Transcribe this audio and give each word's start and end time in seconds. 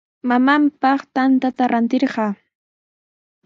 Mamaapaq 0.29 1.01
tantata 1.13 1.63
ratirquu. 1.71 2.27